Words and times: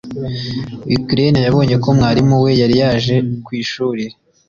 Ukraine 0.97 1.39
yabonye 1.45 1.75
ko 1.83 1.87
mwarimu 1.97 2.35
we 2.43 2.51
yari 2.61 2.75
yaje 2.81 3.15
ku 3.45 3.49
ishuri 3.61 4.03